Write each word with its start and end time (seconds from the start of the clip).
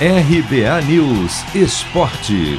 RBA 0.00 0.82
News 0.88 1.54
Esporte. 1.54 2.58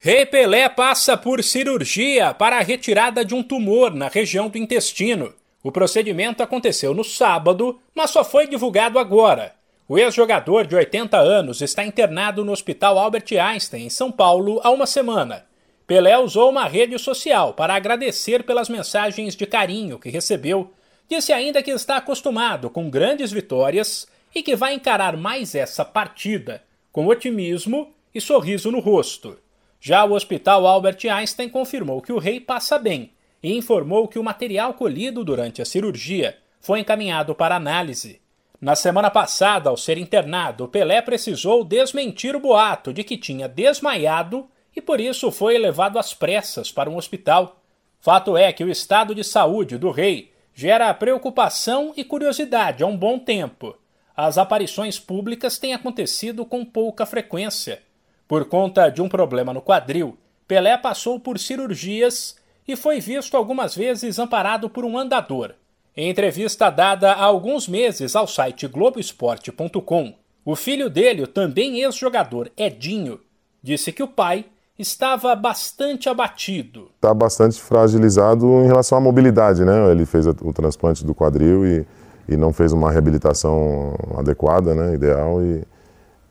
Rei 0.00 0.26
Pelé 0.26 0.68
passa 0.68 1.16
por 1.16 1.40
cirurgia 1.44 2.34
para 2.34 2.58
a 2.58 2.60
retirada 2.60 3.24
de 3.24 3.32
um 3.32 3.44
tumor 3.44 3.94
na 3.94 4.08
região 4.08 4.48
do 4.48 4.58
intestino. 4.58 5.32
O 5.62 5.70
procedimento 5.70 6.42
aconteceu 6.42 6.92
no 6.92 7.04
sábado, 7.04 7.78
mas 7.94 8.10
só 8.10 8.24
foi 8.24 8.48
divulgado 8.48 8.98
agora. 8.98 9.54
O 9.88 9.96
ex-jogador 9.96 10.66
de 10.66 10.74
80 10.74 11.16
anos 11.16 11.60
está 11.60 11.84
internado 11.84 12.44
no 12.44 12.50
Hospital 12.50 12.98
Albert 12.98 13.26
Einstein, 13.40 13.86
em 13.86 13.88
São 13.90 14.10
Paulo, 14.10 14.60
há 14.64 14.70
uma 14.70 14.84
semana. 14.84 15.46
Pelé 15.86 16.18
usou 16.18 16.50
uma 16.50 16.66
rede 16.66 16.98
social 16.98 17.54
para 17.54 17.74
agradecer 17.74 18.42
pelas 18.42 18.68
mensagens 18.68 19.36
de 19.36 19.46
carinho 19.46 19.96
que 19.96 20.10
recebeu. 20.10 20.72
Disse 21.08 21.32
ainda 21.32 21.62
que 21.62 21.70
está 21.70 21.98
acostumado 21.98 22.68
com 22.68 22.90
grandes 22.90 23.30
vitórias 23.30 24.08
e 24.34 24.42
que 24.42 24.56
vai 24.56 24.74
encarar 24.74 25.16
mais 25.16 25.54
essa 25.54 25.84
partida 25.84 26.62
com 26.92 27.06
otimismo 27.06 27.92
e 28.14 28.20
sorriso 28.20 28.70
no 28.70 28.80
rosto. 28.80 29.38
Já 29.80 30.04
o 30.04 30.12
Hospital 30.12 30.66
Albert 30.66 30.98
Einstein 31.10 31.48
confirmou 31.48 32.02
que 32.02 32.12
o 32.12 32.18
rei 32.18 32.40
passa 32.40 32.78
bem 32.78 33.12
e 33.42 33.56
informou 33.56 34.06
que 34.08 34.18
o 34.18 34.24
material 34.24 34.74
colhido 34.74 35.24
durante 35.24 35.62
a 35.62 35.64
cirurgia 35.64 36.36
foi 36.60 36.80
encaminhado 36.80 37.34
para 37.34 37.56
análise. 37.56 38.20
Na 38.60 38.76
semana 38.76 39.10
passada, 39.10 39.70
ao 39.70 39.76
ser 39.76 39.96
internado, 39.96 40.68
Pelé 40.68 41.00
precisou 41.00 41.64
desmentir 41.64 42.36
o 42.36 42.40
boato 42.40 42.92
de 42.92 43.02
que 43.02 43.16
tinha 43.16 43.48
desmaiado 43.48 44.46
e 44.76 44.82
por 44.82 45.00
isso 45.00 45.30
foi 45.30 45.56
levado 45.56 45.98
às 45.98 46.12
pressas 46.12 46.70
para 46.70 46.90
um 46.90 46.96
hospital. 46.96 47.62
Fato 47.98 48.36
é 48.36 48.52
que 48.52 48.62
o 48.62 48.70
estado 48.70 49.14
de 49.14 49.24
saúde 49.24 49.78
do 49.78 49.90
rei 49.90 50.30
gera 50.54 50.92
preocupação 50.92 51.94
e 51.96 52.04
curiosidade 52.04 52.82
há 52.82 52.86
um 52.86 52.96
bom 52.96 53.18
tempo 53.18 53.79
as 54.26 54.36
aparições 54.36 54.98
públicas 54.98 55.58
têm 55.58 55.72
acontecido 55.72 56.44
com 56.44 56.64
pouca 56.64 57.06
frequência. 57.06 57.80
Por 58.28 58.44
conta 58.44 58.90
de 58.90 59.00
um 59.00 59.08
problema 59.08 59.54
no 59.54 59.62
quadril, 59.62 60.18
Pelé 60.46 60.76
passou 60.76 61.18
por 61.18 61.38
cirurgias 61.38 62.36
e 62.68 62.76
foi 62.76 63.00
visto 63.00 63.36
algumas 63.36 63.74
vezes 63.74 64.18
amparado 64.18 64.68
por 64.68 64.84
um 64.84 64.98
andador. 64.98 65.54
Em 65.96 66.10
entrevista 66.10 66.68
dada 66.68 67.12
há 67.12 67.24
alguns 67.24 67.66
meses 67.66 68.14
ao 68.14 68.26
site 68.26 68.68
Globoesporte.com, 68.68 70.14
o 70.44 70.54
filho 70.54 70.90
dele, 70.90 71.22
o 71.22 71.26
também 71.26 71.80
ex-jogador 71.80 72.50
Edinho, 72.56 73.20
disse 73.62 73.90
que 73.90 74.02
o 74.02 74.08
pai 74.08 74.44
estava 74.78 75.34
bastante 75.34 76.08
abatido. 76.08 76.90
Está 76.94 77.12
bastante 77.12 77.60
fragilizado 77.60 78.46
em 78.62 78.66
relação 78.66 78.98
à 78.98 79.00
mobilidade, 79.00 79.64
né? 79.64 79.90
Ele 79.90 80.06
fez 80.06 80.26
o 80.26 80.52
transplante 80.52 81.04
do 81.04 81.14
quadril 81.14 81.66
e 81.66 81.86
e 82.30 82.36
não 82.36 82.52
fez 82.52 82.72
uma 82.72 82.90
reabilitação 82.90 83.94
adequada, 84.16 84.74
né, 84.74 84.94
ideal. 84.94 85.42
E, 85.42 85.62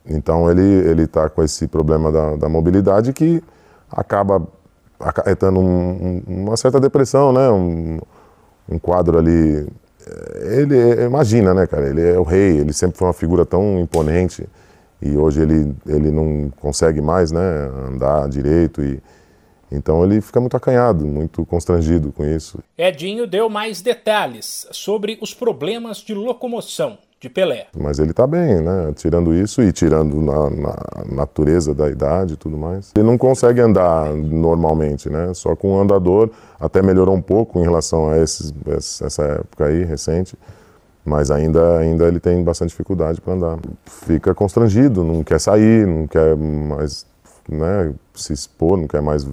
então 0.05 0.49
ele 0.49 0.61
ele 0.61 1.03
está 1.03 1.29
com 1.29 1.43
esse 1.43 1.67
problema 1.67 2.11
da, 2.11 2.35
da, 2.37 2.49
mobilidade 2.49 3.11
que 3.13 3.43
acaba 3.91 4.47
acarretando 4.99 5.59
um, 5.59 6.23
um, 6.27 6.43
uma 6.43 6.57
certa 6.57 6.79
depressão, 6.79 7.33
né, 7.33 7.49
um, 7.49 7.99
um 8.69 8.79
quadro 8.79 9.17
ali. 9.19 9.67
Eh, 10.07 10.61
ele 10.61 10.77
é, 10.77 11.05
imagina, 11.05 11.53
né, 11.53 11.67
cara? 11.67 11.89
Ele 11.89 12.01
é 12.01 12.17
o 12.17 12.23
rei. 12.23 12.57
Ele 12.57 12.73
sempre 12.73 12.97
foi 12.97 13.07
uma 13.07 13.13
figura 13.13 13.45
tão 13.45 13.79
imponente 13.79 14.47
e 15.01 15.17
hoje 15.17 15.41
ele 15.41 15.75
ele 15.85 16.11
não 16.11 16.49
consegue 16.61 17.01
mais, 17.01 17.31
né, 17.31 17.69
andar 17.89 18.27
direito 18.29 18.81
e 18.81 19.01
então 19.71 20.03
ele 20.03 20.21
fica 20.21 20.39
muito 20.39 20.57
acanhado, 20.57 21.05
muito 21.05 21.45
constrangido 21.45 22.11
com 22.11 22.25
isso. 22.25 22.59
Edinho 22.77 23.27
deu 23.27 23.49
mais 23.49 23.81
detalhes 23.81 24.67
sobre 24.71 25.17
os 25.21 25.33
problemas 25.33 25.97
de 25.97 26.13
locomoção 26.13 26.97
de 27.19 27.29
Pelé. 27.29 27.67
Mas 27.77 27.99
ele 27.99 28.11
está 28.11 28.25
bem, 28.25 28.61
né? 28.61 28.93
Tirando 28.95 29.33
isso 29.33 29.61
e 29.61 29.71
tirando 29.73 30.21
na, 30.21 30.49
na, 30.49 30.75
natureza 31.15 31.75
da 31.75 31.89
idade 31.89 32.33
e 32.33 32.37
tudo 32.37 32.57
mais. 32.57 32.91
Ele 32.95 33.05
não 33.05 33.17
consegue 33.17 33.59
andar 33.59 34.13
normalmente, 34.13 35.09
né? 35.09 35.33
Só 35.33 35.55
com 35.55 35.73
um 35.73 35.81
andador, 35.81 36.29
até 36.59 36.81
melhorou 36.81 37.13
um 37.13 37.21
pouco 37.21 37.59
em 37.59 37.63
relação 37.63 38.09
a 38.09 38.17
esses, 38.17 38.53
essa 39.01 39.23
época 39.23 39.65
aí, 39.65 39.83
recente. 39.83 40.37
Mas 41.03 41.29
ainda, 41.29 41.79
ainda 41.79 42.07
ele 42.07 42.19
tem 42.19 42.41
bastante 42.43 42.69
dificuldade 42.69 43.19
para 43.19 43.33
andar. 43.33 43.59
Fica 43.85 44.33
constrangido, 44.33 45.03
não 45.03 45.23
quer 45.23 45.39
sair, 45.39 45.85
não 45.85 46.07
quer 46.07 46.37
mais 46.37 47.05
né, 47.49 47.93
se 48.13 48.31
expor, 48.31 48.77
não 48.77 48.87
quer 48.87 49.01
mais 49.01 49.25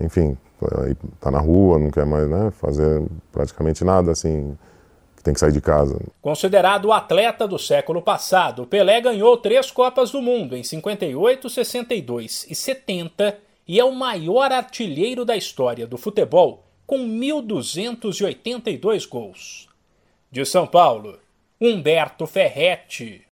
enfim, 0.00 0.38
está 1.14 1.30
na 1.30 1.40
rua, 1.40 1.78
não 1.78 1.90
quer 1.90 2.06
mais 2.06 2.26
né, 2.28 2.50
fazer 2.52 3.02
praticamente 3.32 3.84
nada 3.84 4.12
assim, 4.12 4.56
tem 5.22 5.34
que 5.34 5.40
sair 5.40 5.52
de 5.52 5.60
casa. 5.60 5.98
Considerado 6.20 6.86
o 6.86 6.92
atleta 6.92 7.48
do 7.48 7.58
século 7.58 8.02
passado, 8.02 8.66
Pelé 8.66 9.00
ganhou 9.00 9.36
três 9.38 9.70
Copas 9.70 10.10
do 10.10 10.20
Mundo 10.20 10.54
em 10.54 10.62
58, 10.62 11.48
62 11.48 12.46
e 12.50 12.54
70 12.54 13.38
e 13.66 13.80
é 13.80 13.84
o 13.84 13.94
maior 13.94 14.52
artilheiro 14.52 15.24
da 15.24 15.34
história 15.34 15.86
do 15.86 15.96
futebol, 15.96 16.66
com 16.86 16.98
1.282 16.98 19.08
gols. 19.08 19.66
De 20.30 20.44
São 20.44 20.66
Paulo, 20.66 21.18
Humberto 21.58 22.26
Ferretti. 22.26 23.22